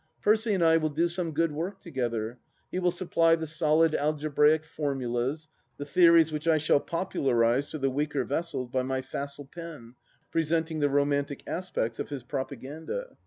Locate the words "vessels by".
8.25-8.81